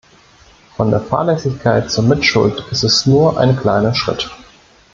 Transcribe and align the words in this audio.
Von 0.77 0.89
der 0.89 0.99
Fahrlässigkeit 0.99 1.91
zur 1.91 2.05
Mitschuld 2.05 2.59
ist 2.71 2.83
es 2.83 3.01
ist 3.01 3.05
nur 3.05 3.37
ein 3.37 3.55
kleiner 3.55 3.93
Schritt. 3.93 4.31